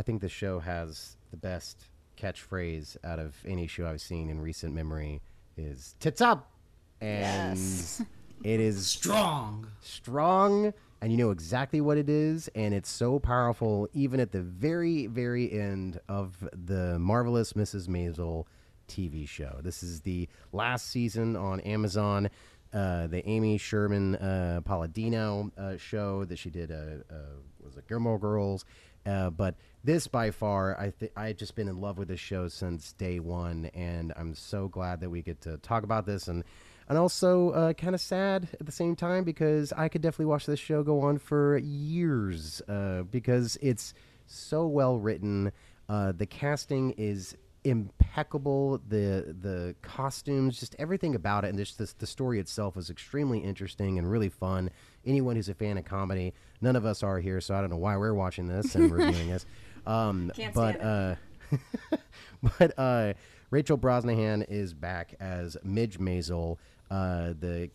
[0.00, 1.84] I think the show has the best
[2.16, 5.20] catchphrase out of any show I've seen in recent memory
[5.58, 6.50] is tits up.
[7.02, 8.02] And Yes.
[8.42, 9.66] it is Strong.
[9.82, 14.40] strong and you know exactly what it is and it's so powerful even at the
[14.40, 18.46] very very end of the marvelous mrs maisel
[18.88, 22.30] tv show this is the last season on amazon
[22.72, 26.74] uh, the amy sherman uh, palladino uh, show that she did uh,
[27.14, 27.16] uh,
[27.62, 28.64] was it gilmore girls
[29.06, 32.48] uh, but this by far i th- i've just been in love with this show
[32.48, 36.44] since day one and i'm so glad that we get to talk about this and
[36.90, 40.44] and also uh, kind of sad at the same time because I could definitely watch
[40.44, 43.94] this show go on for years uh, because it's
[44.26, 45.52] so well written.
[45.88, 48.80] Uh, the casting is impeccable.
[48.88, 53.40] The the costumes, just everything about it, and just this, the story itself is extremely
[53.40, 54.70] interesting and really fun.
[55.04, 57.76] Anyone who's a fan of comedy, none of us are here, so I don't know
[57.76, 59.46] why we're watching this and reviewing this.
[59.86, 61.14] Um, Can't but uh,
[62.58, 63.14] but uh,
[63.50, 66.58] Rachel Brosnahan is back as Midge Maisel,
[66.90, 67.70] uh, the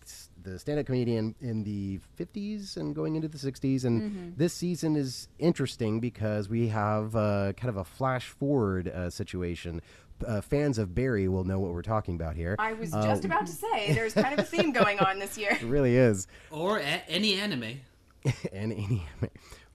[0.45, 3.83] the stand-up comedian in the 50s and going into the 60s.
[3.83, 4.29] And Mm-hmm.
[4.37, 9.81] this season is interesting because we have uh, kind of a flash forward uh, situation.
[10.25, 12.55] Uh, fans of Barry will know what we're talking about here.
[12.59, 15.37] I was Uh, just about to say there's kind of a theme going on this
[15.37, 15.51] year.
[15.51, 16.27] It really is.
[16.51, 17.79] Or a- any anime.
[18.23, 18.33] and
[18.71, 19.29] any anime.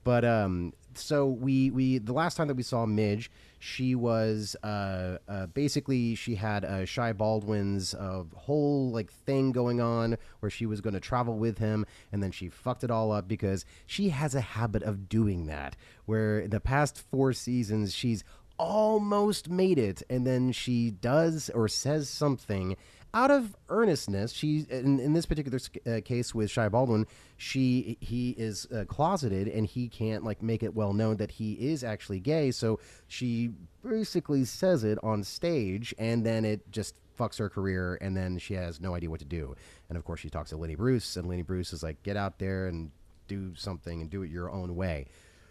[0.04, 3.30] but um so we we the last time that we saw midge
[3.62, 9.80] she was uh, uh basically she had uh shy baldwin's uh, whole like thing going
[9.80, 13.12] on where she was going to travel with him and then she fucked it all
[13.12, 15.76] up because she has a habit of doing that.
[16.06, 18.24] Where in the past four seasons she's
[18.60, 22.76] almost made it and then she does or says something
[23.14, 24.32] out of earnestness.
[24.32, 27.06] She in, in this particular uh, case with shy baldwin
[27.38, 31.54] she he is uh, closeted and he can't like make it well known that he
[31.54, 32.50] is actually gay.
[32.50, 32.78] So
[33.08, 33.50] she
[33.82, 38.54] basically says it on stage and then it just fucks her career and then she
[38.54, 39.56] has no idea what to do.
[39.88, 42.38] And of course she talks to lenny bruce and lenny bruce is like get out
[42.38, 42.90] there and
[43.26, 45.06] do something and do it your own way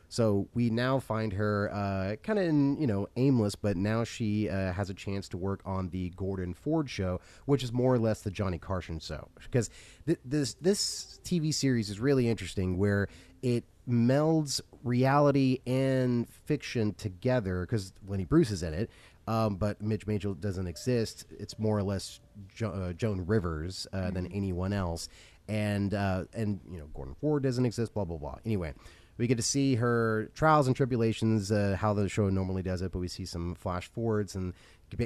[0.09, 4.49] so we now find her uh, kind of in, you know, aimless, but now she
[4.49, 7.99] uh, has a chance to work on the Gordon Ford show, which is more or
[7.99, 9.29] less the Johnny Carson show.
[9.35, 9.69] Because
[10.07, 13.07] th- this this TV series is really interesting, where
[13.43, 17.61] it melds reality and fiction together.
[17.61, 18.89] Because Lenny Bruce is in it,
[19.27, 21.27] um, but Midge Maisel doesn't exist.
[21.37, 22.19] It's more or less
[22.55, 25.07] jo- uh, Joan Rivers uh, than anyone else,
[25.47, 27.93] and uh, and you know Gordon Ford doesn't exist.
[27.93, 28.37] Blah blah blah.
[28.43, 28.73] Anyway
[29.19, 32.93] we get to see her trials and tribulations, uh, how the show normally does it,
[32.93, 34.53] but we see some flash forwards and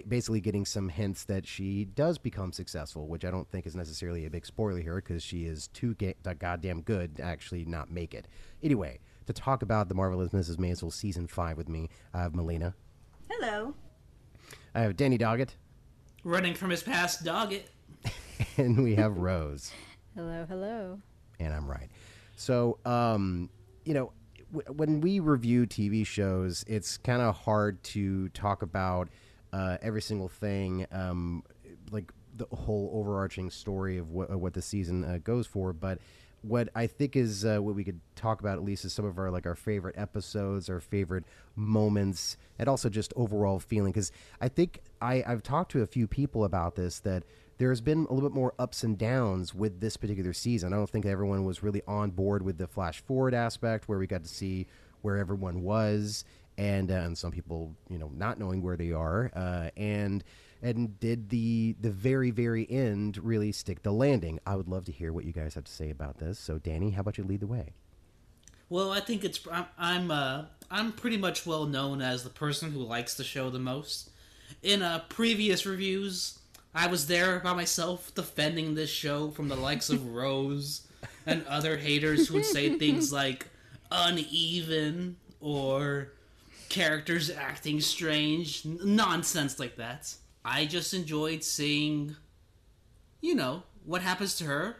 [0.08, 4.26] basically getting some hints that she does become successful, which I don't think is necessarily
[4.26, 8.14] a big spoiler here because she is too ga- goddamn good to actually not make
[8.14, 8.28] it.
[8.62, 10.58] Anyway, to talk about the Marvelous Mrs.
[10.58, 12.76] Maisel season five with me, I have Melina,
[13.32, 13.74] Hello.
[14.76, 15.56] I have Danny Doggett,
[16.24, 17.64] Running from his past Doggett.
[18.58, 19.72] and we have Rose.
[20.16, 21.00] Hello, hello.
[21.40, 21.90] and I'm right.
[22.36, 23.50] So, um,
[23.86, 24.12] you know,
[24.54, 29.10] w- when we review TV shows, it's kind of hard to talk about
[29.52, 31.44] uh, every single thing, um,
[31.92, 35.74] like the whole overarching story of what, what the season uh, goes for.
[35.74, 36.00] But
[36.42, 39.18] what I think is uh, what we could talk about at least is some of
[39.18, 41.24] our like our favorite episodes, our favorite
[41.56, 43.92] moments, and also just overall feeling.
[43.92, 47.24] Because I think I, I've talked to a few people about this that
[47.64, 50.74] there's been a little bit more ups and downs with this particular season.
[50.74, 54.06] I don't think everyone was really on board with the flash forward aspect where we
[54.06, 54.68] got to see
[55.02, 56.26] where everyone was
[56.58, 60.26] and uh, and some people you know not knowing where they are uh, and
[60.62, 64.92] and did the the very very end really stick the landing i would love to
[64.92, 67.40] hear what you guys have to say about this so danny how about you lead
[67.40, 67.74] the way
[68.70, 72.72] Well, I think it's I'm I'm, uh, I'm pretty much well known as the person
[72.72, 74.10] who likes the show the most.
[74.62, 76.40] In uh, previous reviews,
[76.76, 80.88] I was there by myself defending this show from the likes of Rose
[81.26, 83.48] and other haters who would say things like
[83.92, 86.14] uneven or
[86.70, 90.14] characters acting strange, n- nonsense like that.
[90.44, 92.16] I just enjoyed seeing,
[93.22, 94.78] you know, what happens to her,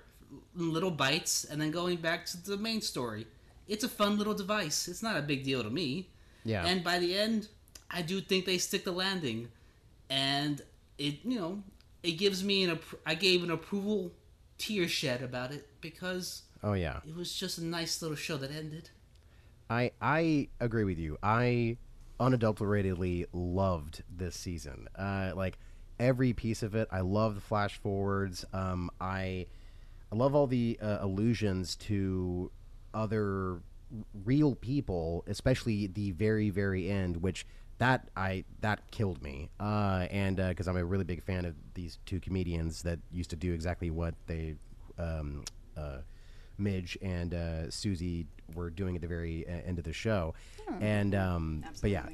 [0.58, 3.28] in little bites, and then going back to the main story.
[3.68, 4.88] It's a fun little device.
[4.88, 6.10] It's not a big deal to me.
[6.44, 6.66] Yeah.
[6.66, 7.48] And by the end,
[7.90, 9.50] I do think they stick the landing,
[10.10, 10.62] and
[10.98, 11.64] it you know
[12.04, 14.12] it gives me an I gave an approval
[14.58, 17.00] tear shed about it because oh yeah.
[17.08, 18.90] it was just a nice little show that ended.
[19.70, 21.18] I I agree with you.
[21.24, 21.78] I
[22.20, 24.88] unadulteratedly loved this season.
[24.96, 25.58] Uh, like
[26.00, 26.88] every piece of it.
[26.92, 28.46] I love the flash forwards.
[28.54, 29.48] Um, I
[30.12, 32.52] I love all the uh, allusions to
[32.94, 33.62] other
[34.26, 37.46] real people, especially the very very end, which
[37.78, 39.50] that I that killed me.
[39.60, 43.36] Uh, and because I'm a really big fan of these two comedians that used to
[43.36, 44.56] do exactly what they.
[44.98, 45.44] Um,
[45.76, 45.98] uh,
[46.58, 50.36] Midge and uh, Susie were doing at the very uh, end of the show,
[50.82, 52.06] and um, but yeah,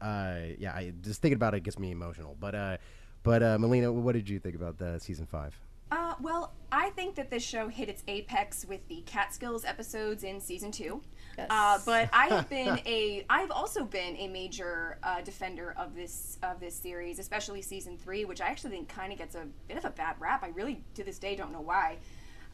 [0.00, 2.36] uh, yeah, I just thinking about it gets me emotional.
[2.40, 2.76] But uh,
[3.22, 5.54] but uh, Melina, what did you think about the season five?
[5.94, 10.40] Uh, well, I think that this show hit its apex with the Catskills episodes in
[10.40, 11.00] season two.
[11.38, 11.46] Yes.
[11.48, 16.36] Uh, but I have been a, I've also been a major uh, defender of this
[16.42, 19.76] of this series, especially season three, which I actually think kind of gets a bit
[19.76, 20.42] of a bad rap.
[20.42, 21.98] I really, to this day, don't know why.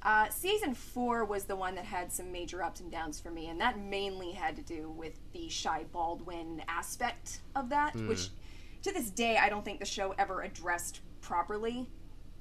[0.03, 3.49] Uh, season four was the one that had some major ups and downs for me,
[3.49, 8.29] and that mainly had to do with the Shy Baldwin aspect of that, which
[8.83, 11.89] to this day I don't think the show ever addressed properly.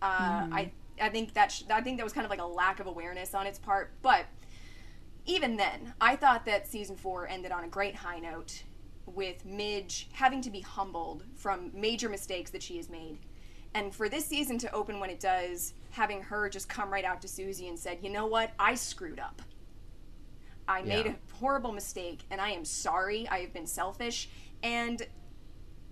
[0.01, 2.79] Uh, I I think that sh- I think that was kind of like a lack
[2.79, 4.25] of awareness on its part, but
[5.25, 8.63] even then, I thought that season four ended on a great high note,
[9.05, 13.19] with Midge having to be humbled from major mistakes that she has made.
[13.73, 17.21] And for this season to open when it does, having her just come right out
[17.21, 18.51] to Susie and said, "You know what?
[18.57, 19.41] I screwed up.
[20.67, 23.27] I made a horrible mistake, and I am sorry.
[23.27, 24.29] I have been selfish."
[24.63, 25.05] And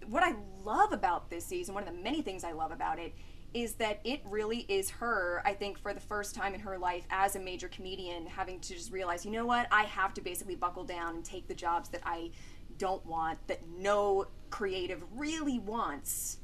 [0.07, 3.13] what I love about this season, one of the many things I love about it,
[3.53, 7.05] is that it really is her, I think, for the first time in her life
[7.09, 10.55] as a major comedian, having to just realize, you know what, I have to basically
[10.55, 12.31] buckle down and take the jobs that I
[12.77, 16.37] don't want, that no creative really wants.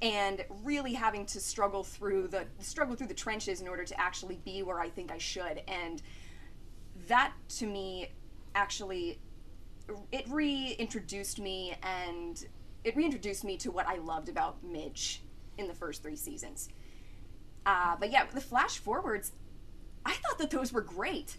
[0.00, 4.40] And really having to struggle through the struggle through the trenches in order to actually
[4.44, 5.62] be where I think I should.
[5.68, 6.02] And
[7.06, 8.10] that to me
[8.56, 9.20] actually
[10.10, 12.44] it reintroduced me and
[12.82, 15.21] it reintroduced me to what I loved about Midge
[15.58, 16.68] in the first three seasons.
[17.66, 19.32] Uh, but yeah, the flash forwards,
[20.04, 21.36] I thought that those were great.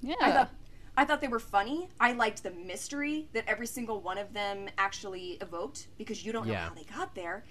[0.00, 0.14] Yeah.
[0.20, 0.50] I thought
[0.94, 1.88] I thought they were funny.
[1.98, 6.46] I liked the mystery that every single one of them actually evoked because you don't
[6.46, 6.68] know Yeah.
[6.68, 7.44] how they got there.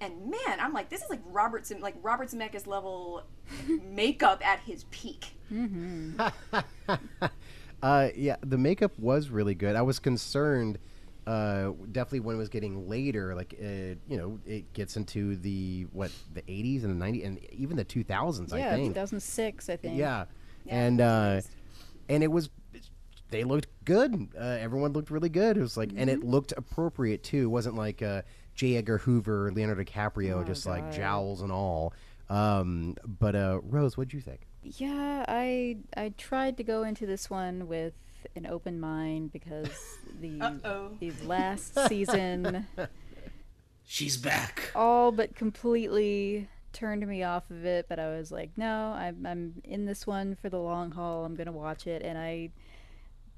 [0.00, 3.22] And man, I'm like, this is like Robertson, Zem- like Robert Zemeckis level
[3.82, 5.32] makeup at his peak.
[7.80, 9.76] Uh, yeah, the makeup was really good.
[9.76, 10.78] I was concerned,
[11.28, 13.34] uh, definitely when it was getting later.
[13.34, 13.66] Like, uh,
[14.08, 17.84] you know, it gets into the what the '80s and the '90s and even the
[17.84, 18.52] 2000s.
[18.52, 18.86] I think.
[18.86, 19.96] yeah, 2006, I think.
[19.96, 20.24] Yeah,
[20.64, 21.40] Yeah, and uh,
[22.08, 22.50] and it was
[23.30, 24.28] they looked good.
[24.38, 25.56] Uh, everyone looked really good.
[25.56, 26.22] It was like, and Mm-hmm.
[26.22, 27.42] it looked appropriate too.
[27.44, 28.22] It wasn't like uh,
[28.54, 28.76] J.
[28.76, 31.92] Edgar Hoover, Leonardo DiCaprio, Oh, just like jowls and all.
[32.30, 34.46] Um, but uh, Rose, what'd you think?
[34.62, 37.92] Yeah, I I tried to go into this one with
[38.36, 39.70] an open mind because
[40.20, 40.90] the Uh-oh.
[41.00, 42.66] the last season
[43.84, 44.70] She's back.
[44.74, 47.86] all but completely turned me off of it.
[47.88, 51.24] But I was like, no, I'm I'm in this one for the long haul.
[51.24, 52.50] I'm gonna watch it, and I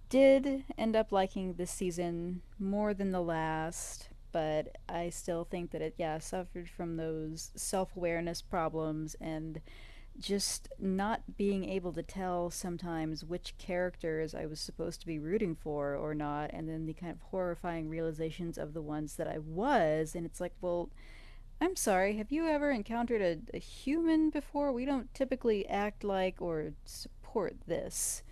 [0.08, 4.08] did end up liking this season more than the last.
[4.32, 9.60] But I still think that it, yeah, suffered from those self awareness problems and
[10.18, 15.54] just not being able to tell sometimes which characters I was supposed to be rooting
[15.54, 19.38] for or not, and then the kind of horrifying realizations of the ones that I
[19.38, 20.14] was.
[20.14, 20.90] And it's like, well,
[21.60, 24.72] I'm sorry, have you ever encountered a, a human before?
[24.72, 28.22] We don't typically act like or support this.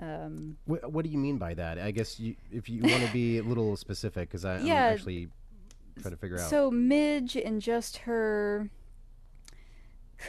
[0.00, 1.78] Um, What, what do you mean by that?
[1.78, 5.28] I guess you, if you want to be a little specific, because I'm actually
[6.00, 6.48] trying to figure out.
[6.48, 8.70] So Midge and just her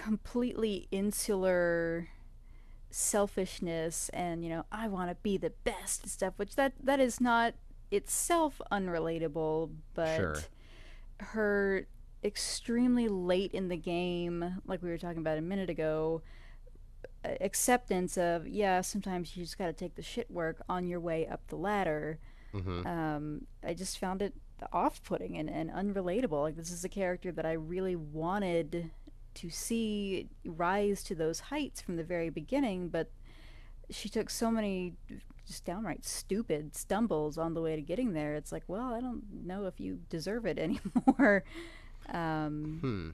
[0.04, 2.08] completely insular
[2.90, 7.00] selfishness and you know I want to be the best and stuff which that that
[7.00, 7.54] is not
[7.92, 10.36] itself unrelatable but Sure.
[11.20, 11.88] her
[12.24, 16.22] extremely late in the game like we were talking about a minute ago
[17.42, 21.28] acceptance of yeah sometimes you just got to take the shit work on your way
[21.28, 22.20] up the ladder
[22.54, 22.86] Mhm.
[22.86, 24.34] um, I just found it
[24.72, 26.44] off-putting and, and unrelatable.
[26.44, 28.92] Like this is a character that I really wanted
[29.36, 33.10] to see rise to those heights from the very beginning, but
[33.90, 34.94] she took so many
[35.46, 38.36] just downright stupid stumbles on the way to getting there.
[38.36, 41.44] It's like, well, I don't know if you deserve it anymore.
[42.10, 43.10] um, Hmm.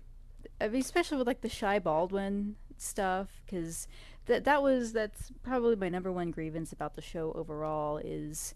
[0.62, 3.88] I mean, especially with like the Shy Baldwin stuff, because
[4.26, 8.54] that that was that's probably my number one grievance about the show overall is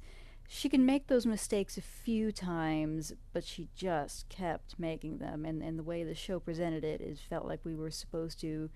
[0.47, 5.61] she can make those mistakes a few times, but she just kept making them, and
[5.63, 8.69] and the way the show presented it is felt like we were supposed to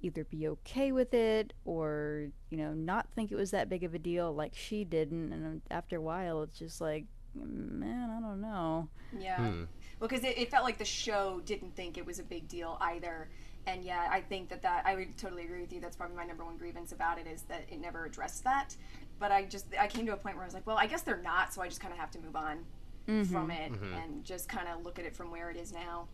[0.00, 3.94] either be okay with it or you know not think it was that big of
[3.94, 8.40] a deal like she didn't and after a while it's just like man i don't
[8.40, 8.88] know
[9.18, 9.36] Yeah.
[9.38, 9.64] Hmm.
[9.98, 12.78] Well, because it, it felt like the show didn't think it was a big deal
[12.80, 13.28] either.
[13.66, 15.80] And yeah, I think that that I would totally agree with you.
[15.80, 18.76] That's probably my number one grievance about it is that it never addressed that.
[19.18, 21.02] But I just I came to a point where I was like, well, I guess
[21.02, 22.64] they're not, so I just kind of have to move on
[23.08, 23.32] mm-hmm.
[23.32, 23.94] from it mm-hmm.
[23.94, 26.08] and just kind of look at it from where it is now.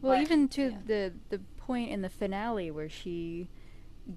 [0.00, 0.76] Well, But, even to yeah.
[0.86, 3.48] the the point in the finale where she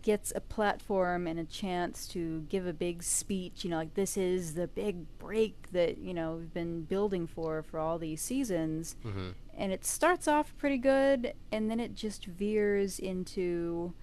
[0.02, 4.18] gets a platform and a chance to give a big speech, you know, like this
[4.18, 8.96] is the big break that you know we've been building for for all these seasons,
[9.06, 9.30] mm-hmm.
[9.58, 13.94] and it starts off pretty good, and then it just veers into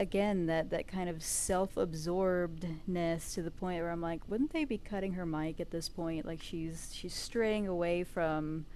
[0.00, 4.78] again that that kind of self-absorbedness to the point where I'm like, wouldn't they be
[4.78, 6.26] cutting her mic at this point?
[6.26, 8.66] Like she's she's straying away from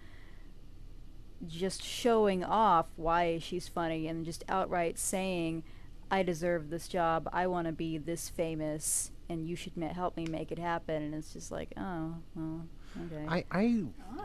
[1.49, 5.65] just showing off why she's funny and just outright saying,
[6.11, 7.29] "I deserve this job.
[7.33, 11.03] I want to be this famous, and you should ma- help me make it happen."
[11.03, 12.67] And it's just like, oh, well,
[13.07, 13.27] okay.
[13.29, 13.65] I, I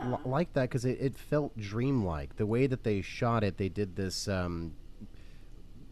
[0.06, 2.36] li- like that because it, it felt dreamlike.
[2.36, 4.28] The way that they shot it, they did this.
[4.28, 4.74] Um,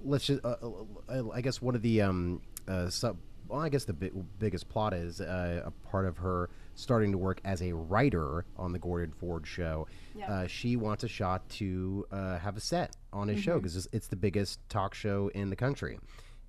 [0.04, 0.56] let's just, uh,
[1.08, 3.18] uh, I guess one of the um, uh, sub.
[3.48, 7.18] Well, I guess the bi- biggest plot is uh, a part of her starting to
[7.18, 9.86] work as a writer on the Gordon Ford show.
[10.14, 10.30] Yeah.
[10.30, 13.88] Uh, she wants a shot to uh, have a set on his show because it's,
[13.90, 15.98] it's the biggest talk show in the country,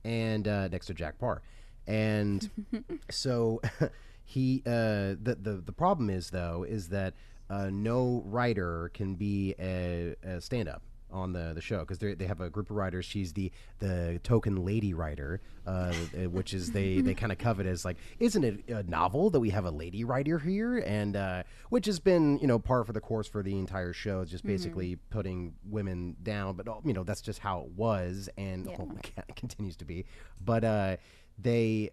[0.03, 1.41] and uh, next to Jack Paar,
[1.87, 2.49] and
[3.09, 3.61] so
[4.25, 7.13] he uh, the, the the problem is though is that
[7.49, 12.25] uh, no writer can be a, a stand up on the the show because they
[12.25, 13.05] have a group of writers.
[13.05, 17.65] She's the the token lady writer, uh, uh, which is they they kind of covet
[17.65, 20.77] as like, isn't it a novel that we have a lady writer here?
[20.79, 24.21] And uh, which has been you know par for the course for the entire show,
[24.21, 26.55] It's just basically putting women down.
[26.55, 28.75] But you know that's just how it was, and Yeah.
[28.79, 30.05] oh my God, it continues to be.
[30.39, 30.97] But uh,
[31.37, 31.91] they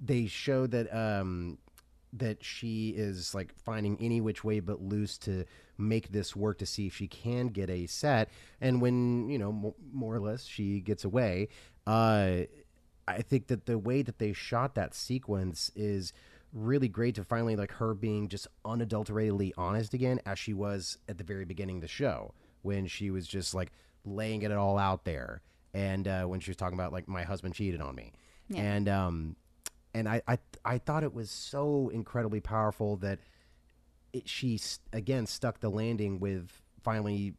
[0.00, 1.58] they show that um,
[2.16, 5.44] that she is like finding any which way but loose to
[5.76, 8.30] make this work to see if she can get a set.
[8.60, 11.48] And when you know mo- more or less she gets away,
[11.86, 12.42] uh,
[13.06, 16.12] I think that the way that they shot that sequence is
[16.52, 21.18] really great to finally like her being just unadulteratedly honest again as she was at
[21.18, 23.72] the very beginning of the show when she was just like
[24.04, 25.42] laying it all out there.
[25.74, 28.12] And uh, when she was talking about like my husband cheated on me.
[28.54, 29.36] And um
[29.94, 33.20] and I, I I thought it was so incredibly powerful that
[34.12, 34.60] it, she
[34.92, 36.50] again stuck the landing with
[36.82, 37.34] finally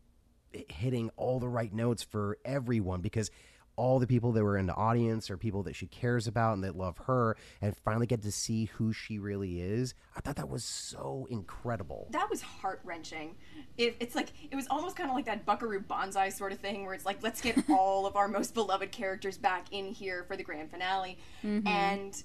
[0.70, 3.30] hitting all the right notes for everyone because
[3.78, 6.64] all the people that were in the audience are people that she cares about and
[6.64, 9.94] that love her and finally get to see who she really is.
[10.16, 12.08] I thought that was so incredible.
[12.12, 13.36] that was heart wrenching.
[13.78, 16.86] It, it's like it was almost kind of like that Buckaroo Banzai sort of thing,
[16.86, 20.38] where it's like let's get all of our most beloved characters back in here for
[20.38, 21.68] the grand finale, mm-hmm.
[21.68, 22.24] and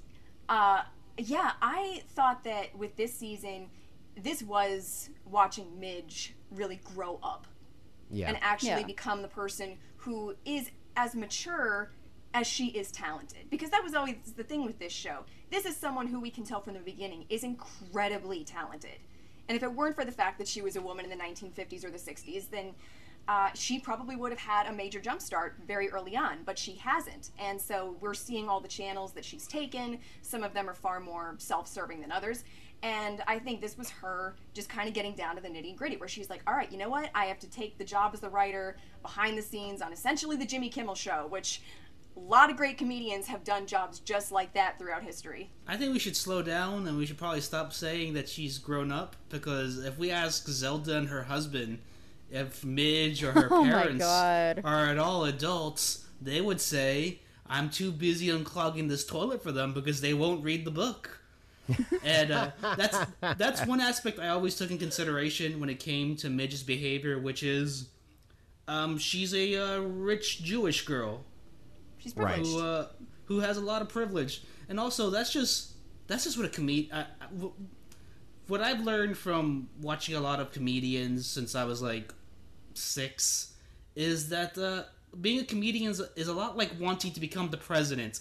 [0.51, 0.83] uh,
[1.17, 3.71] yeah, I thought that with this season,
[4.17, 7.47] this was watching Midge really grow up
[8.11, 8.29] Yeah.
[8.29, 8.83] and actually Yeah.
[8.87, 11.93] become the person who is as mature
[12.35, 13.49] as she is talented.
[13.51, 15.25] Because that was always the thing with this show.
[15.51, 18.99] This is someone who we can tell from the beginning is incredibly talented.
[19.49, 21.85] And if it weren't for the fact that she was a woman in the 1950s
[21.85, 22.75] or the 60s, then
[23.29, 26.75] uh, she probably would have had a major jump start very early on, but she
[26.75, 27.31] hasn't.
[27.39, 29.99] And so we're seeing all the channels that she's taken.
[30.23, 32.45] Some of them are far more self serving than others.
[32.83, 35.97] And I think this was her just kind of getting down to the nitty gritty,
[35.99, 37.11] where she's like, all right, you know what?
[37.15, 40.47] I have to take the job as the writer behind the scenes on essentially the
[40.47, 41.61] Jimmy Kimmel show, which
[42.17, 45.51] a lot of great comedians have done jobs just like that throughout history.
[45.69, 48.91] I think we should slow down and we should probably stop saying that she's grown
[48.91, 51.79] up because if we ask Zelda and her husband
[52.31, 54.05] if Midge or her Oh parents
[54.65, 59.73] are at all adults, they would say, I'm too busy unclogging this toilet for them
[59.73, 61.19] because they won't read the book.
[62.05, 62.99] and uh, that's
[63.39, 67.43] that's one aspect I always took in consideration when it came to Midge's behavior, which
[67.43, 67.89] is
[68.67, 71.25] um, she's a uh, rich Jewish girl
[71.99, 72.51] She's privileged.
[72.51, 72.87] who uh,
[73.27, 75.73] who has a lot of privilege, and also that's just
[76.07, 77.07] that's just what a comedian.
[78.49, 82.13] What I've learned from watching a lot of comedians since I was like
[82.81, 83.55] six
[83.95, 84.85] is that uh,
[85.21, 88.21] being a comedian is, is a lot like wanting to become the president.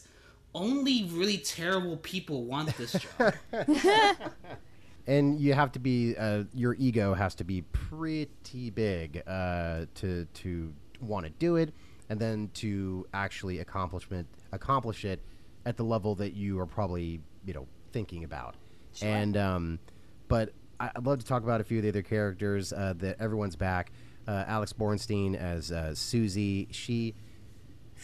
[0.53, 3.33] Only really terrible people want this job.
[5.07, 10.25] and you have to be uh, your ego has to be pretty big uh, to
[10.25, 11.73] to want to do it,
[12.09, 15.21] and then to actually accomplishment accomplish it
[15.65, 18.55] at the level that you are probably you know thinking about.
[19.01, 19.79] And um,
[20.27, 23.17] but I- I'd love to talk about a few of the other characters uh, that
[23.19, 23.91] everyone's back.
[24.29, 26.67] Uh, Alex Borstein as uh, Susie.
[26.69, 27.15] She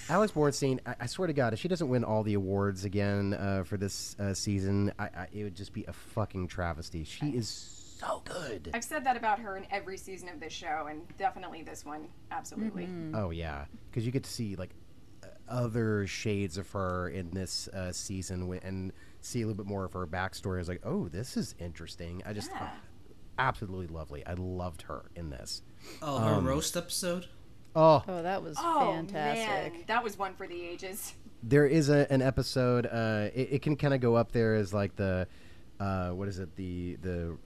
[0.09, 3.35] Alex Borstein, I, I swear to God, if she doesn't win all the awards again
[3.35, 7.03] uh, for this uh, season, I, I, it would just be a fucking travesty.
[7.03, 7.47] She is
[7.99, 8.71] so good.
[8.73, 12.07] I've said that about her in every season of this show, and definitely this one.
[12.31, 12.89] Absolutely.
[13.13, 14.71] Oh yeah, because you get to see like
[15.23, 18.91] uh, other shades of her in this uh, season and
[19.21, 20.55] see a little bit more of her backstory.
[20.55, 22.23] I was like, oh, this is interesting.
[22.25, 22.69] I just Yeah.
[23.37, 24.25] Absolutely lovely.
[24.25, 25.61] I loved her in this.
[26.01, 27.27] Oh, her roast episode.
[27.75, 29.73] Oh, Oh, that was Oh fantastic.
[29.73, 31.13] man, that was one for the ages.
[31.43, 32.85] there is a, an episode.
[32.85, 35.27] Uh, it, it can kind of go up there as like the
[35.79, 36.55] uh, what is it?
[36.55, 37.37] The the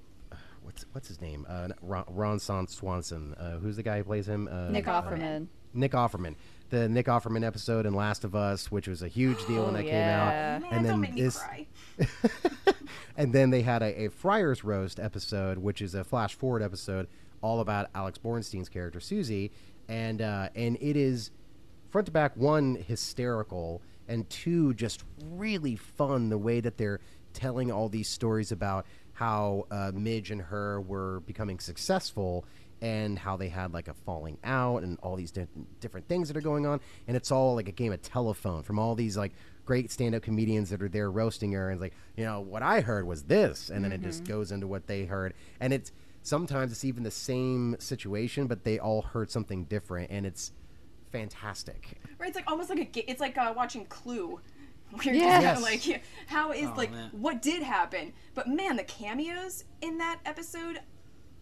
[0.62, 1.46] what's what's his name?
[1.50, 3.34] Uh, Ron, Ron Swanson.
[3.34, 4.48] Uh, who's the guy who plays him?
[4.52, 5.20] Uh, Nick Offerman.
[5.20, 5.48] Offerman.
[5.74, 6.36] Nick Offerman.
[6.70, 9.78] The Nick Offerman episode in Last of Us, which was a huge deal when Oh,
[9.78, 9.92] that yeah.
[9.92, 10.72] came out.
[10.72, 11.66] Man, and then don't make me this, cry.
[13.20, 17.06] and then they had a, a Friars Roast episode, which is a flash forward episode
[17.42, 19.52] all about Alex Borstein's character Susie,
[19.90, 21.30] and uh, and it is
[21.90, 27.02] front to back one hysterical and two just really fun the way that they're
[27.34, 32.46] telling all these stories about how uh, Midge and her were becoming successful
[32.82, 35.48] and how they had like a falling out and all these di-
[35.82, 36.80] different things that are going on.
[37.08, 39.34] And it's all like a game of telephone from all these like
[39.70, 42.82] great stand-up comedians that are there roasting her and it's like you know what i
[42.82, 45.92] heard was this and then it just goes into what they heard and it's
[46.24, 50.54] sometimes it's even the same situation but they all heard something different and it's
[51.12, 53.10] fantastic Right, it's like almost like a.
[53.12, 54.40] It's like uh, watching Clue.
[54.92, 55.44] Where you're Yes.
[55.44, 57.10] kinda like, yeah, how is Oh, like man.
[57.14, 58.12] what did happen?
[58.34, 60.80] But man, the cameos in that episode.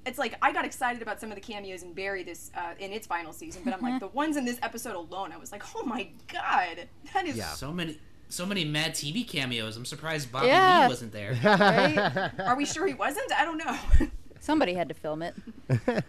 [0.06, 2.92] It's like I got excited about some of the cameos in Barry this uh, in
[2.94, 5.32] its final season, but I'm like the ones in this episode alone.
[5.32, 7.54] I was like, oh my god, that is Yeah.
[7.54, 7.98] So many,
[8.30, 9.78] so many Mad TV cameos.
[9.78, 10.84] I'm surprised Bobby Yeah.
[10.84, 11.38] Lee wasn't there.
[11.44, 12.32] Right?
[12.40, 13.32] Are we sure he wasn't?
[13.34, 13.78] I don't know.
[14.40, 15.36] Somebody had to film it.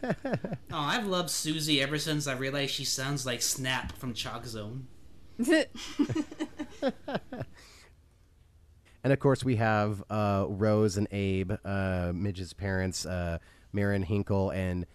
[0.71, 4.87] Oh, I've loved Susie ever since I realized she sounds like Snap from Chalk Zone.
[9.05, 13.39] And of course, we have uh, Rose and Abe, uh, Midge's parents, uh,
[13.73, 14.87] Marin Hinkle, and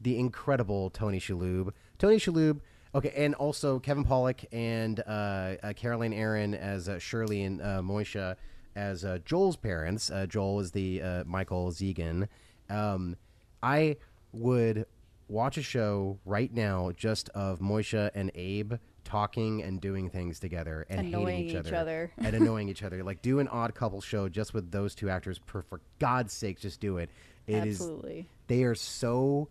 [0.00, 1.70] the incredible Tony Shalhoub.
[1.98, 2.60] Tony Shalhoub,
[2.94, 7.80] okay, and also Kevin Pollak and uh, uh, Caroline Aaron as uh, Shirley and uh,
[7.80, 8.36] Moishe
[8.74, 10.10] as uh, Joel's parents.
[10.10, 12.28] Uh, Joel is the uh, Michael Zegen.
[12.70, 13.16] Um,
[13.62, 13.96] I
[14.32, 14.86] would
[15.28, 18.74] watch a show right now just of Moishe and Abe
[19.04, 22.12] talking and doing things together and Annoying hating each, each other.
[22.18, 23.02] and annoying each other.
[23.02, 25.40] Like do an odd couple show just with those two actors.
[25.46, 27.10] For, for God's sake, just do it.
[27.46, 28.28] It is Absolutely.
[28.46, 29.48] they are so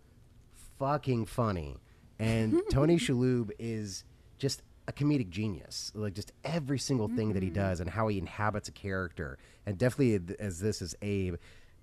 [0.80, 1.78] fucking funny,
[2.22, 4.04] and Tony Shalhoub is
[4.38, 5.92] just a comedic genius.
[5.96, 9.78] Like just every single thing that he does and how he inhabits a character, and
[9.78, 11.36] definitely as this is Abe,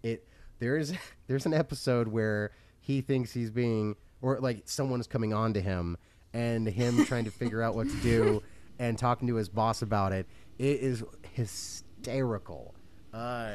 [0.03, 0.27] it
[0.61, 0.93] there's
[1.27, 5.61] there's an episode where he thinks he's being or like someone is coming on to
[5.61, 5.97] him
[6.33, 8.43] and him trying to figure out what to do
[8.79, 10.27] and talking to his boss about it.
[10.59, 12.75] It is hysterical.
[13.13, 13.53] Uh,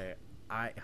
[0.50, 0.82] I oh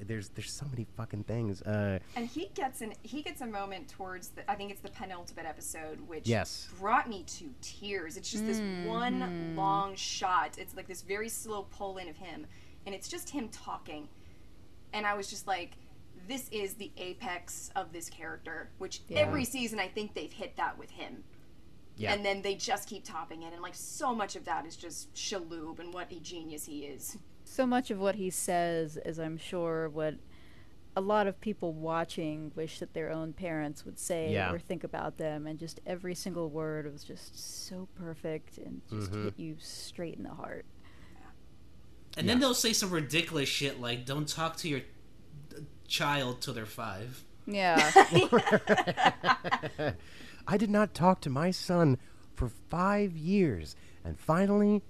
[0.00, 1.62] there's there's so many fucking things.
[1.62, 4.90] Uh, and he gets an he gets a moment towards the I think it's the
[4.90, 6.68] penultimate episode, which Yes.
[6.78, 8.16] brought me to tears.
[8.16, 10.58] It's just this one long shot.
[10.58, 12.46] It's like this very slow pull in of him,
[12.86, 14.08] and it's just him talking,
[14.92, 15.72] and I was just like.
[16.26, 19.18] This is the apex of this character, which Yeah.
[19.18, 21.22] every season I think they've hit that with him.
[21.98, 24.74] yeah, And then they just keep topping it, and like so much of that is
[24.74, 27.18] just Shalhoub and what a genius he is.
[27.44, 30.14] So much of what he says is, I'm sure, what
[30.96, 34.52] a lot of people watching wish that their own parents would say Yeah.
[34.52, 35.46] or think about them.
[35.46, 39.24] And just every single word was just so perfect and just Mm-hmm.
[39.24, 40.64] hit you straight in the heart.
[42.16, 44.82] And then they'll say some ridiculous shit like, "Don't talk to your
[45.52, 47.24] uh, child till they're five.
[47.44, 47.90] Yeah.
[50.46, 51.98] I did not talk to my son
[52.34, 54.82] for five years, and finally,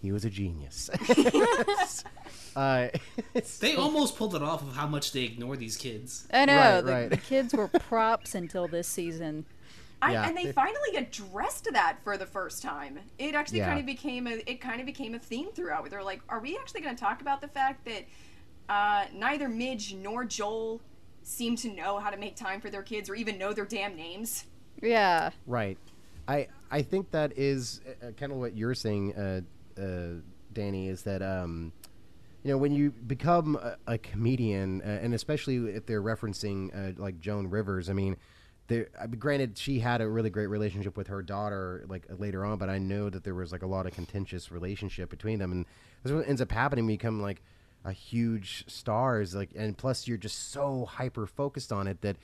[0.00, 0.90] he was a genius.
[2.56, 2.88] uh,
[3.34, 6.26] it's They almost pulled it off of how much they ignore these kids.
[6.32, 6.56] I know.
[6.56, 7.10] Right, the, right.
[7.10, 9.44] the kids were props until this season.
[10.00, 10.28] I, Yeah.
[10.28, 13.00] and they finally addressed that for the first time.
[13.18, 13.66] It actually Yeah.
[13.68, 15.82] kind of became a it kind of became a theme throughout.
[15.82, 18.04] Where they're like, "Are we actually going to talk about the fact that
[18.68, 20.82] Uh, neither Midge nor Joel
[21.22, 23.96] seem to know how to make time for their kids or even know their damn
[23.96, 24.44] names.
[24.82, 25.30] Yeah.
[25.46, 25.78] Right.
[26.28, 29.40] I I think that is uh, kind of what you're saying, uh,
[29.78, 30.20] uh,
[30.52, 30.88] Danny.
[30.88, 31.72] Is that um,
[32.42, 37.00] you know when you become a, a comedian, uh, and especially if they're referencing uh,
[37.00, 37.88] like Joan Rivers.
[37.88, 38.16] I mean,
[38.68, 38.88] there.
[39.00, 42.58] I mean, granted, she had a really great relationship with her daughter like later on,
[42.58, 45.66] but I know that there was like a lot of contentious relationship between them, and
[46.02, 46.84] that's what ends up happening.
[46.84, 47.42] when you become like
[47.84, 52.16] a huge star, is like, and plus you're just so hyper focused on it that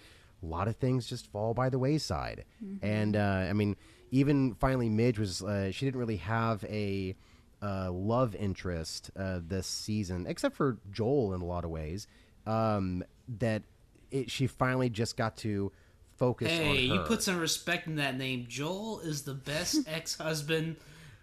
[0.42, 2.44] a lot of things just fall by the wayside.
[2.82, 3.76] And uh, I mean,
[4.10, 7.16] even finally, Midge was uh, she didn't really have a
[7.64, 12.06] uh, love interest uh, this season, except for Joel in a lot of ways.
[12.46, 13.02] Um,
[13.38, 13.62] that
[14.10, 15.72] it, she finally just got to
[16.16, 18.44] focus on Hey, you put some respect in that name.
[18.48, 20.76] Joel is the best ex-husband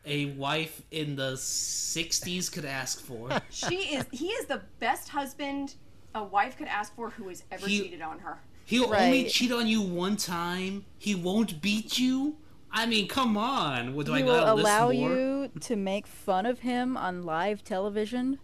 [0.04, 3.30] a wife in the '60s could ask for.
[3.51, 4.06] She is.
[4.12, 5.75] He is the best husband
[6.15, 8.39] a wife could ask for who has ever He- cheated on her.
[8.65, 10.86] He'll only cheat on you one time.
[10.97, 12.38] He won't beat you.
[12.72, 13.94] I mean, come on.
[13.96, 17.64] What do I will gotta list allow you to make fun of him on live
[17.64, 18.40] television.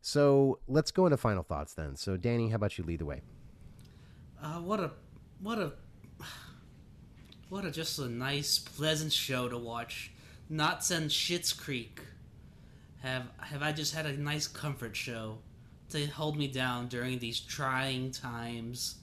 [0.00, 1.96] so let's go into final thoughts then.
[1.96, 3.22] So Danny, how about you lead the way?
[4.42, 4.92] Uh, what a,
[5.40, 5.72] what a,
[7.48, 10.12] what a just a nice, pleasant show to watch.
[10.48, 12.00] Not since Schitt's Creek
[13.02, 15.38] have have I just had a nice comfort show
[15.90, 18.96] to hold me down during these trying times.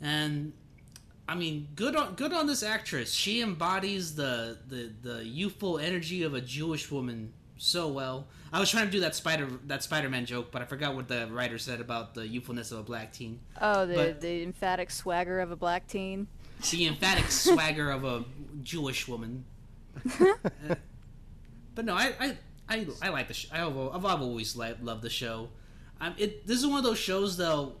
[0.00, 0.52] And
[1.28, 3.12] I mean, good on good on this actress.
[3.12, 8.26] She embodies the the the youthful energy of a Jewish woman so well.
[8.50, 11.06] I was trying to do that Spider that Spider Man joke, but I forgot what
[11.06, 13.40] the writer said about the youthfulness of a black teen.
[13.60, 16.28] Oh, the But- the emphatic swagger of a black teen.
[16.70, 18.24] the emphatic swagger of a
[18.62, 19.44] Jewish woman.
[20.20, 20.74] Uh,
[21.74, 22.36] but no, I I,
[22.68, 23.48] I, I like the show.
[23.52, 25.48] I've, I've always li- loved the show.
[26.00, 27.74] Um, it this is one of those shows though.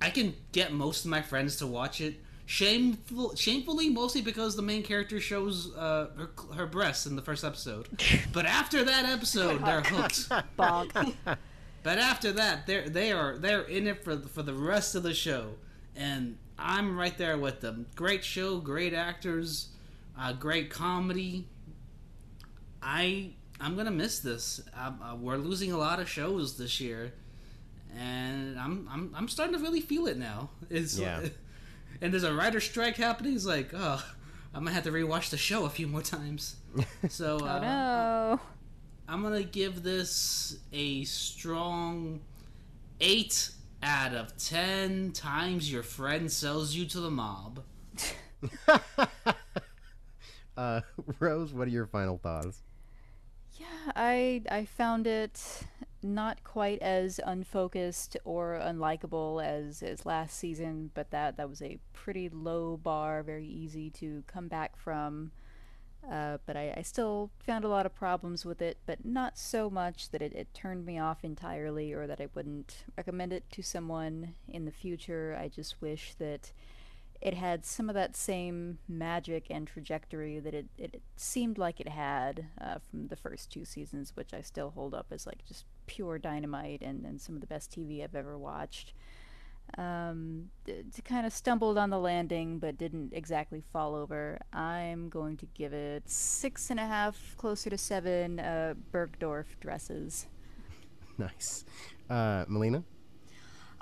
[0.00, 2.14] I can get most of my friends to watch it.
[2.46, 7.42] Shameful, shamefully, mostly because the main character shows uh, her, her breasts in the first
[7.44, 7.88] episode.
[8.32, 10.28] But after that episode, they're hooked.
[10.58, 11.16] Bonk.
[11.82, 15.14] But after that, they're they are they're in it for for the rest of the
[15.14, 15.52] show,
[15.96, 17.86] and I'm right there with them.
[17.94, 19.68] Great show, great actors,
[20.18, 21.46] uh, great comedy.
[22.82, 23.30] I
[23.60, 24.60] I'm gonna miss this.
[24.76, 27.12] Uh, uh, we're losing a lot of shows this year,
[27.96, 30.50] and I'm I'm I'm starting to really feel it now.
[30.70, 31.28] It's Yeah.
[32.04, 33.32] And there's a writer strike happening.
[33.32, 34.04] He's like oh,
[34.54, 36.56] I might have to rewatch the show a few more times.
[37.08, 38.40] So uh, oh no.
[39.08, 42.20] I'm gonna give this a strong
[43.00, 43.50] eight
[43.82, 47.62] out of ten times your friend sells you to the mob.
[50.56, 50.80] Uh,
[51.18, 52.62] Rose, what are your final thoughts?
[53.58, 55.64] Yeah, I I found it
[56.04, 61.78] not quite as unfocused or unlikable as as last season, but that that was a
[61.92, 65.32] pretty low bar, very easy to come back from.
[66.10, 69.70] Uh, but I, I still found a lot of problems with it, but not so
[69.70, 73.62] much that it, it turned me off entirely or that I wouldn't recommend it to
[73.62, 75.34] someone in the future.
[75.40, 76.52] I just wish that
[77.24, 81.88] it had some of that same magic and trajectory that it, it, seemed like it
[81.88, 85.64] had uh, from the first two seasons, which I still hold up as like just
[85.86, 88.92] pure dynamite and, and some of the best TV I've ever watched.
[89.78, 90.50] Um,
[91.06, 94.38] kind of stumbled on the landing, but didn't exactly fall over.
[94.52, 100.26] I'm going to give it six and a half, closer to seven uh, Bergdorf dresses.
[101.16, 101.64] Nice.
[102.10, 102.82] Uh, Melina?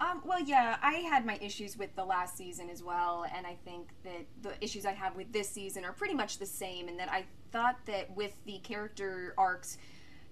[0.02, 3.56] Um, well, yeah, I had my issues with the last season as well, and I
[3.64, 6.88] think that the issues I have with this season are pretty much the same.
[6.88, 9.78] In that I thought that with the character arcs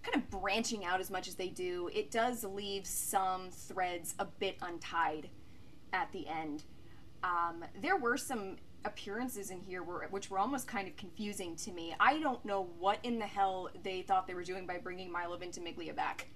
[0.03, 4.25] kind of branching out as much as they do, it does leave some threads a
[4.25, 5.29] bit untied
[5.93, 6.65] at the end.
[7.23, 11.71] Um, there were some appearances in here where, which were almost kind of confusing to
[11.71, 11.95] me.
[12.01, 15.37] I don't know what in the hell they thought they were doing by bringing Milo
[15.37, 16.27] Ventimiglia back.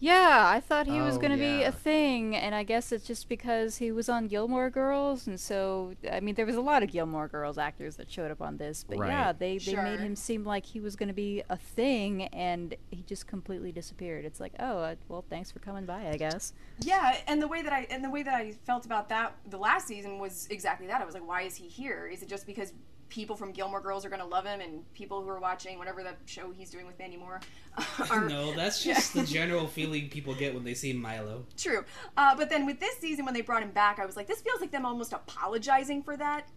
[0.00, 3.04] Yeah, I thought he was Oh, going to be a thing, and I guess it's
[3.04, 6.84] just because he was on Gilmore Girls, and so I mean, there was a lot
[6.84, 9.38] of Gilmore Girls actors that showed up on this, but yeah, Right.
[9.38, 13.02] they they made him seem like he was going to be a thing, and he
[13.02, 14.24] just completely disappeared.
[14.24, 16.52] It's like, oh, uh, well, thanks for coming by, I guess.
[16.78, 19.58] Yeah, and the way that I and the way that I felt about that the
[19.58, 21.00] last season was exactly that.
[21.02, 22.06] I was like, why is he here?
[22.06, 22.72] Is it just because
[23.08, 26.02] people from Gilmore Girls are going to love him, and people who are watching whatever
[26.02, 27.40] the show he's doing with Mandy Moore
[28.10, 31.46] are No, that's just the general feeling people get when they see Milo.
[31.56, 31.84] true?
[32.16, 34.40] Uh, but then with this season, when they brought him back, I was like, this
[34.40, 36.48] feels like them almost apologizing for that.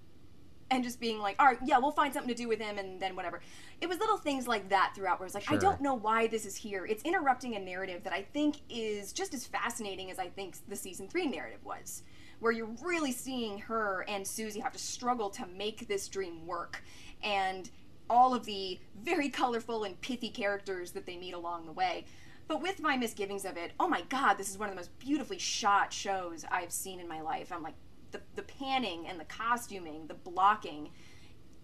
[0.70, 2.98] and just being like, all right, yeah, we'll find something to do with him and
[3.02, 3.42] then whatever.
[3.82, 6.46] It was little things like that throughout where it's like, I don't know why this
[6.46, 6.86] is here.
[6.86, 10.78] It's interrupting a narrative that I think is just as fascinating as I think the
[10.78, 12.04] season three narrative was,
[12.42, 16.84] where you're really seeing her and Susie have to struggle to make this dream work.
[17.24, 17.70] And
[18.10, 22.06] all of the very colorful and pithy characters that they meet along the way.
[22.48, 24.98] But with my misgivings of it, oh my god, this is one of the most
[25.00, 27.52] beautifully shot shows I've seen in my life.
[27.52, 27.76] I'm like,
[28.12, 30.90] the, the panning and the costuming, the blocking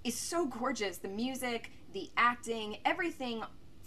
[0.05, 0.97] is so gorgeous.
[0.99, 3.43] The music, the acting, everything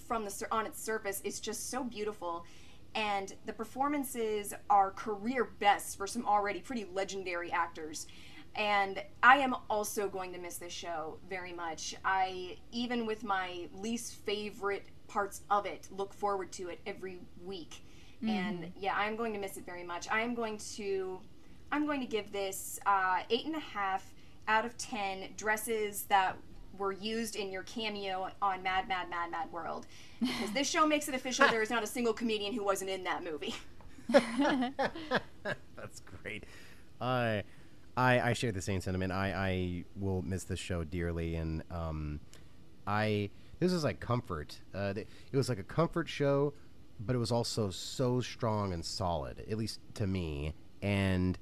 [0.07, 2.45] from the on its surface is just so beautiful.
[2.95, 8.07] And the performances are career best for some already pretty legendary actors.
[8.57, 11.95] And I am also going to miss this show very much.
[12.05, 17.85] I, even with my least favorite parts of it, look forward to it every week.
[18.23, 20.07] And yeah, I'm going to miss it very much.
[20.11, 21.21] I am going to,
[21.73, 24.13] I'm going to give this uh, eight and a half
[24.47, 26.37] out of ten dresses that
[26.81, 29.87] were used in your cameo on Mad Mad Mad Mad World.
[30.19, 33.05] Because this show makes it official there is not a single comedian who wasn't in
[33.05, 33.55] that movie.
[34.09, 36.45] That's great.
[37.01, 37.45] I,
[37.97, 39.13] I, share the same sentiment.
[39.13, 42.21] I, I will miss this show dearly, and um,
[42.87, 44.59] I this is like comfort.
[44.75, 46.55] Uh, it was like a comfort show,
[46.99, 50.55] but it was also so strong and solid, at least to me.
[50.83, 51.39] And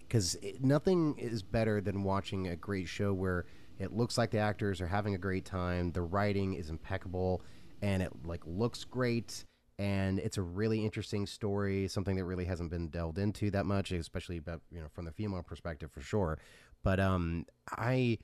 [0.00, 3.46] because nothing is better than watching a great show where
[3.80, 7.42] it looks like the actors are having a great time, the writing is impeccable,
[7.82, 9.44] and it like looks great
[9.80, 13.92] and it's a really interesting story, something that really hasn't been delved into that much,
[13.92, 16.38] especially about you know from the female perspective for sure.
[16.82, 18.18] But um, I,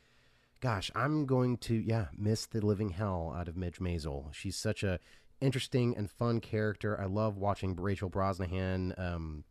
[0.61, 4.35] gosh, I'm going to yeah miss the living hell out of Midge Maisel.
[4.35, 4.99] She's such a
[5.41, 7.01] interesting and fun character.
[7.01, 9.45] I love watching Rachel Brosnahan um,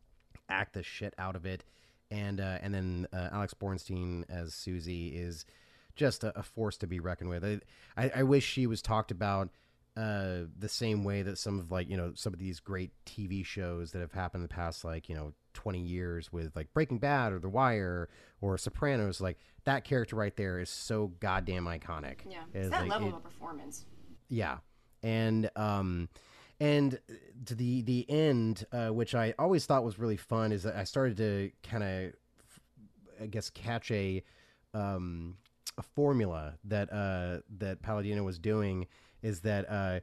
[0.48, 1.64] act the shit out of it,
[2.08, 5.44] and uh, and then uh, Alex Borstein as Susie is
[5.96, 7.44] just a, a force to be reckoned with.
[7.44, 7.60] I,
[7.96, 9.48] I, I wish she was talked about
[9.96, 13.44] uh, the same way that some of like you know some of these great TV
[13.44, 16.98] shows that have happened in the past like you know 20 years with like Breaking
[16.98, 18.10] Bad or The Wire
[18.42, 22.18] or Sopranos like that character right there is so goddamn iconic.
[22.28, 23.86] Yeah, It's it's that like, level it- of performance.
[24.28, 24.58] yeah,
[25.02, 26.10] and um,
[26.60, 27.00] and
[27.46, 30.84] to the the end, uh, which I always thought was really fun, is that I
[30.84, 32.12] started to kind of,
[33.22, 34.22] I guess, catch a
[34.74, 35.45] um, a
[35.82, 38.86] formula that uh, that Palladino was doing
[39.22, 40.00] is that uh,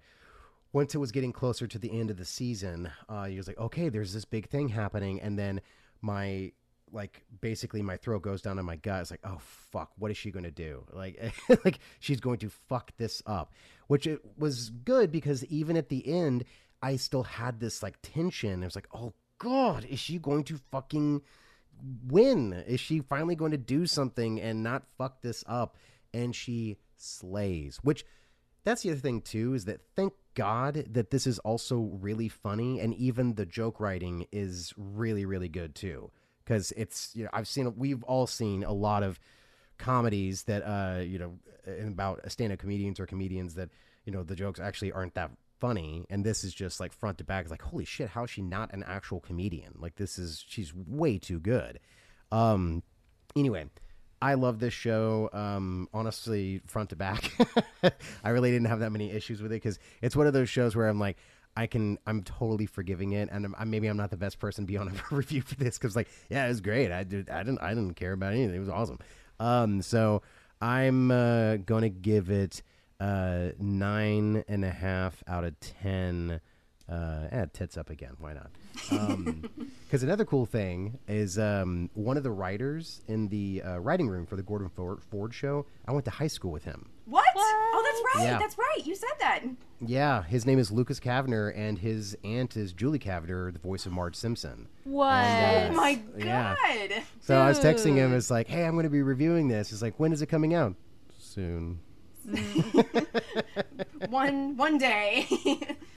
[0.72, 3.58] once it was getting closer to the end of the season, uh, he was like,
[3.60, 5.62] okay, there's this big thing happening, and then
[6.02, 6.52] my
[6.92, 9.02] like basically my throat goes down to my gut.
[9.02, 10.86] It's like, oh fuck, what is she going to do?
[10.94, 11.34] Like,
[11.66, 13.54] like she's going to fuck this up,
[13.88, 16.46] which it was good because even at the end,
[16.82, 18.62] I still had this like tension.
[18.62, 21.22] It was like, oh god, is she going to fucking
[22.08, 22.54] win?
[22.68, 25.78] Is she finally going to do something and not fuck this up?
[26.14, 28.06] And she slays, which
[28.64, 32.80] that's the other thing too is that thank God that this is also really funny
[32.80, 36.12] and even the joke writing is really really good too
[36.44, 39.20] because it's you know I've seen we've all seen a lot of
[39.78, 41.40] comedies that uh you know
[41.86, 43.70] about stand-up comedians or comedians that
[44.06, 45.32] you know the jokes actually aren't that
[45.64, 48.30] funny and this is just like front to back it's like holy shit how is
[48.30, 51.80] she not an actual comedian like this is she's way too good
[52.34, 52.84] um
[53.34, 53.66] anyway
[54.22, 55.30] I love this show.
[55.34, 57.30] Um, honestly, front to back,
[58.24, 60.78] I really didn't have that many issues with it because it's one of those shows
[60.78, 61.18] where I'm like,
[61.58, 64.66] I can, I'm totally forgiving it, and I'm, maybe I'm not the best person to
[64.66, 66.90] be on a review for this because, like, yeah, it was great.
[66.90, 68.56] I did, I didn't, I didn't care about anything.
[68.56, 69.00] It was awesome.
[69.42, 70.22] Um, so
[70.62, 72.64] I'm uh, gonna give it
[73.04, 76.40] uh, nine and a half out of ten.
[76.90, 78.16] Uh, eh, tits up again.
[78.20, 78.52] Why not?
[79.86, 84.26] Because another cool thing is um, one of the writers in the uh, writing room
[84.26, 85.68] for the Gordon Ford, Ford show.
[85.88, 86.90] I went to high school with him.
[87.06, 87.24] What?
[87.36, 88.26] Oh, that's right.
[88.32, 88.40] Yeah.
[88.40, 88.84] That's right.
[88.84, 89.44] You said that.
[89.86, 93.92] Yeah, his name is Lucas Kavner, and his aunt is Julie Kavner, the voice of
[93.92, 94.68] Marge Simpson.
[94.84, 95.14] What?
[95.14, 96.56] And, Oh uh, my Yeah.
[96.90, 97.04] god.
[97.22, 98.16] So I was texting him.
[98.16, 99.72] It's like, hey, I'm going to be reviewing this.
[99.72, 100.74] It's like, when is it coming out?
[101.20, 101.80] Soon.
[104.10, 105.28] One one day.